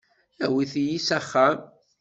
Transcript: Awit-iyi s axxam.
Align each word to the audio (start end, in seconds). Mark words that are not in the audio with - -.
Awit-iyi 0.45 0.99
s 1.05 1.09
axxam. 1.17 1.57